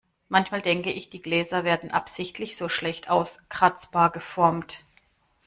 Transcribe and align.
Manchmal 0.29 0.63
denke 0.63 0.91
ich, 0.91 1.11
die 1.11 1.21
Gläser 1.21 1.63
werden 1.63 1.91
absichtlich 1.91 2.57
so 2.57 2.69
schlecht 2.69 3.11
auskratzbar 3.11 4.11
geformt. 4.11 4.83